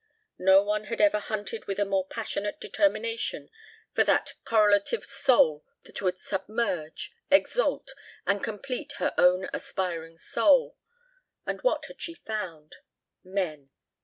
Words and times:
No 0.39 0.63
one 0.63 0.85
had 0.85 0.99
ever 0.99 1.19
hunted 1.19 1.65
with 1.65 1.77
a 1.77 1.85
more 1.85 2.07
passionate 2.07 2.59
determination 2.59 3.51
for 3.93 4.03
that 4.03 4.33
correlative 4.45 5.05
soul 5.05 5.63
that 5.83 6.01
would 6.01 6.17
submerge, 6.17 7.11
exalt, 7.29 7.93
and 8.25 8.43
complete 8.43 8.93
her 8.93 9.13
own 9.15 9.47
aspiring 9.53 10.17
soul. 10.17 10.75
And 11.45 11.61
what 11.61 11.85
had 11.85 12.01
she 12.01 12.15
found? 12.15 12.77
Men. 13.23 13.69